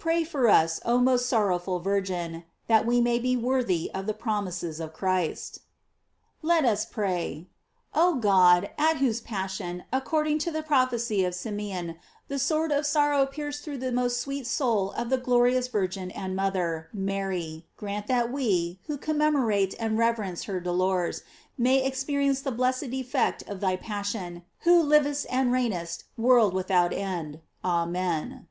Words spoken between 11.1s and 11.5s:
of